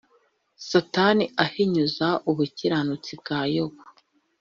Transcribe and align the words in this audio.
Satani 0.69 1.25
ahinyuza 1.45 2.07
ubukiranutsi 2.29 3.11
bwa 3.19 3.39
Yobu 3.55 3.81